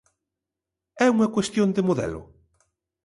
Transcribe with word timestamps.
É 1.05 1.07
unha 1.15 1.31
cuestión 1.35 1.69
de 1.75 1.85
modelo? 1.87 2.21